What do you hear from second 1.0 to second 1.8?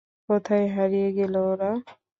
গেল ওরা।